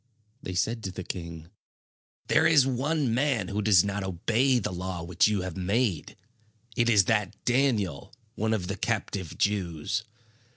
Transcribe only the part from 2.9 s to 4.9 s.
man who does not obey the